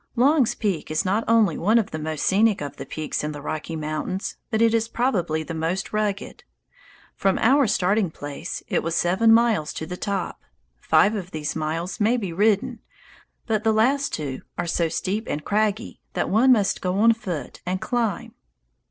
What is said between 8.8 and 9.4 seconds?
was seven